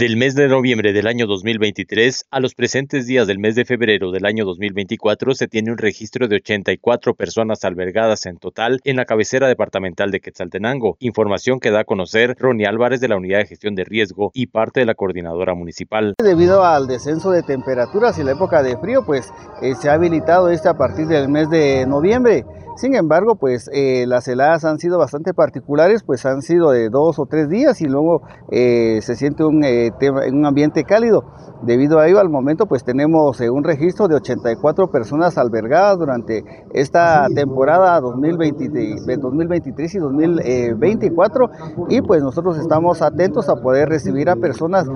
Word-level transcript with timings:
Del 0.00 0.16
mes 0.16 0.34
de 0.34 0.48
noviembre 0.48 0.94
del 0.94 1.06
año 1.06 1.26
2023 1.26 2.24
a 2.30 2.40
los 2.40 2.54
presentes 2.54 3.06
días 3.06 3.26
del 3.26 3.38
mes 3.38 3.54
de 3.54 3.66
febrero 3.66 4.12
del 4.12 4.24
año 4.24 4.46
2024 4.46 5.34
se 5.34 5.46
tiene 5.46 5.72
un 5.72 5.76
registro 5.76 6.26
de 6.26 6.36
84 6.36 7.12
personas 7.12 7.66
albergadas 7.66 8.24
en 8.24 8.38
total 8.38 8.80
en 8.84 8.96
la 8.96 9.04
cabecera 9.04 9.46
departamental 9.46 10.10
de 10.10 10.20
Quetzaltenango, 10.20 10.96
información 11.00 11.60
que 11.60 11.70
da 11.70 11.80
a 11.80 11.84
conocer 11.84 12.34
Ronnie 12.38 12.66
Álvarez 12.66 13.02
de 13.02 13.08
la 13.08 13.18
Unidad 13.18 13.40
de 13.40 13.48
Gestión 13.48 13.74
de 13.74 13.84
Riesgo 13.84 14.30
y 14.32 14.46
parte 14.46 14.80
de 14.80 14.86
la 14.86 14.94
coordinadora 14.94 15.54
municipal. 15.54 16.14
Debido 16.18 16.64
al 16.64 16.86
descenso 16.86 17.30
de 17.30 17.42
temperaturas 17.42 18.18
y 18.18 18.24
la 18.24 18.32
época 18.32 18.62
de 18.62 18.78
frío, 18.78 19.04
pues 19.04 19.30
eh, 19.60 19.74
se 19.74 19.90
ha 19.90 19.92
habilitado 19.92 20.48
este 20.48 20.70
a 20.70 20.78
partir 20.78 21.08
del 21.08 21.28
mes 21.28 21.50
de 21.50 21.84
noviembre. 21.86 22.46
Sin 22.80 22.94
embargo, 22.94 23.34
pues 23.34 23.68
eh, 23.74 24.06
las 24.06 24.26
heladas 24.26 24.64
han 24.64 24.78
sido 24.78 24.96
bastante 24.96 25.34
particulares, 25.34 26.02
pues 26.02 26.24
han 26.24 26.40
sido 26.40 26.70
de 26.70 26.88
dos 26.88 27.18
o 27.18 27.26
tres 27.26 27.50
días 27.50 27.82
y 27.82 27.84
luego 27.84 28.22
eh, 28.50 29.00
se 29.02 29.16
siente 29.16 29.44
un, 29.44 29.62
eh, 29.64 29.92
un, 30.32 30.46
ambiente 30.46 30.84
cálido. 30.84 31.26
Debido 31.60 31.98
a 31.98 32.08
ello, 32.08 32.20
al 32.20 32.30
momento, 32.30 32.64
pues 32.64 32.82
tenemos 32.82 33.38
un 33.40 33.64
registro 33.64 34.08
de 34.08 34.14
84 34.14 34.90
personas 34.90 35.36
albergadas 35.36 35.98
durante 35.98 36.42
esta 36.72 37.26
temporada 37.34 38.00
2020, 38.00 38.96
2023 39.20 39.94
y 39.94 39.98
2024 39.98 41.50
y 41.90 42.00
pues 42.00 42.22
nosotros 42.22 42.56
estamos 42.56 43.02
atentos 43.02 43.50
a 43.50 43.56
poder 43.56 43.90
recibir 43.90 44.30
a 44.30 44.36
personas 44.36 44.86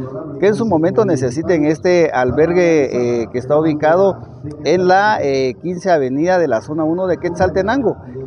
que 0.40 0.46
en 0.46 0.54
su 0.54 0.64
momento 0.64 1.04
necesiten 1.04 1.66
este 1.66 2.10
albergue 2.10 3.28
que 3.30 3.38
está 3.38 3.58
ubicado 3.58 4.22
en 4.64 4.88
la 4.88 5.18
15 5.20 5.90
Avenida 5.90 6.38
de 6.38 6.48
la 6.48 6.62
Zona 6.62 6.84
1 6.84 7.06
de 7.08 7.18
Quetzaltenango 7.18 7.73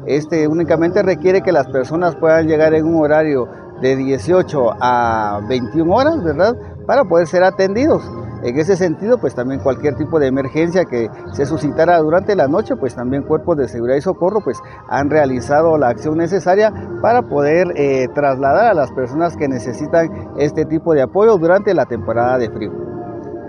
este 0.06 0.48
únicamente 0.48 1.04
requiere 1.04 1.42
que 1.42 1.52
las 1.52 1.68
personas 1.68 2.16
puedan 2.16 2.48
llegar 2.48 2.74
en 2.74 2.86
un 2.86 3.04
horario 3.04 3.48
de 3.82 3.96
18 3.96 4.76
a 4.80 5.42
21 5.48 5.94
horas, 5.94 6.24
¿verdad? 6.24 6.56
Para 6.86 7.04
poder 7.06 7.28
ser 7.28 7.44
atendidos. 7.44 8.04
En 8.44 8.58
ese 8.60 8.76
sentido, 8.78 9.18
pues 9.18 9.34
también 9.34 9.62
cualquier 9.62 9.96
tipo 9.96 10.20
de 10.20 10.28
emergencia 10.28 10.86
que 10.86 11.10
se 11.34 11.46
suscitara 11.46 11.98
durante 12.00 12.36
la 12.36 12.48
noche, 12.48 12.76
pues 12.76 12.96
también 12.96 13.24
cuerpos 13.24 13.58
de 13.58 13.68
seguridad 13.68 13.98
y 13.98 14.02
socorro 14.02 14.42
pues 14.44 14.60
han 14.88 15.10
realizado 15.10 15.78
la 15.78 15.90
acción 15.90 16.18
necesaria 16.18 16.72
para 17.02 17.24
poder 17.24 17.74
eh, 17.76 18.08
trasladar 18.14 18.68
a 18.68 18.74
las 18.74 18.92
personas 18.92 19.36
que 19.36 19.48
necesitan 19.48 20.10
este 20.38 20.66
tipo 20.66 20.94
de 20.94 21.02
apoyo 21.02 21.38
durante 21.38 21.74
la 21.74 21.86
temporada 21.86 22.38
de 22.38 22.50
frío 22.52 22.97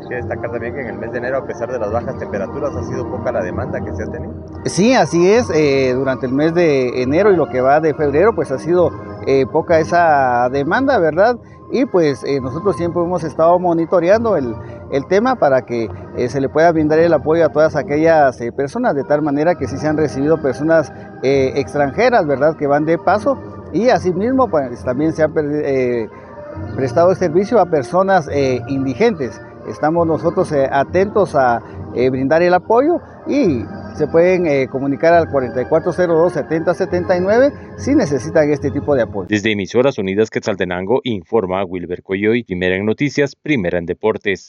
que 0.08 0.16
destacar 0.16 0.50
también 0.50 0.74
que 0.74 0.80
en 0.80 0.86
el 0.88 0.98
mes 0.98 1.12
de 1.12 1.18
enero, 1.18 1.38
a 1.38 1.46
pesar 1.46 1.70
de 1.70 1.78
las 1.78 1.92
bajas 1.92 2.18
temperaturas, 2.18 2.74
ha 2.74 2.82
sido 2.84 3.08
poca 3.10 3.32
la 3.32 3.42
demanda 3.42 3.80
que 3.80 3.92
se 3.94 4.02
ha 4.02 4.06
tenido. 4.06 4.32
Sí, 4.64 4.94
así 4.94 5.30
es. 5.30 5.48
Eh, 5.54 5.92
durante 5.94 6.26
el 6.26 6.32
mes 6.32 6.54
de 6.54 7.02
enero 7.02 7.32
y 7.32 7.36
lo 7.36 7.46
que 7.46 7.60
va 7.60 7.80
de 7.80 7.94
febrero, 7.94 8.34
pues 8.34 8.50
ha 8.50 8.58
sido 8.58 8.90
eh, 9.26 9.46
poca 9.46 9.78
esa 9.78 10.48
demanda, 10.50 10.98
¿verdad? 10.98 11.36
Y 11.70 11.84
pues 11.84 12.24
eh, 12.24 12.40
nosotros 12.40 12.76
siempre 12.76 13.02
hemos 13.02 13.24
estado 13.24 13.58
monitoreando 13.58 14.36
el, 14.36 14.54
el 14.90 15.06
tema 15.06 15.36
para 15.36 15.62
que 15.62 15.88
se 16.28 16.40
le 16.40 16.48
pueda 16.48 16.72
brindar 16.72 16.98
el 16.98 17.12
apoyo 17.12 17.44
a 17.44 17.50
todas 17.50 17.76
aquellas 17.76 18.38
personas, 18.56 18.94
de 18.94 19.04
tal 19.04 19.20
manera 19.20 19.54
que 19.54 19.68
sí 19.68 19.76
se 19.76 19.86
han 19.86 19.98
recibido 19.98 20.40
personas 20.40 20.90
extranjeras, 21.22 22.26
¿verdad? 22.26 22.56
Que 22.56 22.66
van 22.66 22.86
de 22.86 22.96
paso 22.96 23.38
y 23.72 23.90
asimismo 23.90 24.48
pues 24.48 24.82
también 24.82 25.12
se 25.12 25.22
han 25.22 25.34
prestado 26.74 27.14
servicio 27.14 27.60
a 27.60 27.66
personas 27.66 28.30
indigentes. 28.68 29.38
Estamos 29.68 30.06
nosotros 30.06 30.52
eh, 30.52 30.68
atentos 30.70 31.34
a 31.34 31.60
eh, 31.94 32.10
brindar 32.10 32.42
el 32.42 32.52
apoyo 32.54 33.00
y 33.26 33.64
se 33.94 34.06
pueden 34.06 34.46
eh, 34.46 34.68
comunicar 34.68 35.12
al 35.12 35.28
4402-7079 35.28 37.76
si 37.76 37.94
necesitan 37.94 38.50
este 38.50 38.70
tipo 38.70 38.94
de 38.94 39.02
apoyo. 39.02 39.26
Desde 39.28 39.52
Emisoras 39.52 39.98
Unidas 39.98 40.30
Quetzaltenango 40.30 41.02
informa 41.04 41.62
Wilber 41.64 42.02
Coyoy, 42.02 42.44
primera 42.44 42.76
en 42.76 42.86
noticias, 42.86 43.34
primera 43.34 43.78
en 43.78 43.84
deportes. 43.86 44.46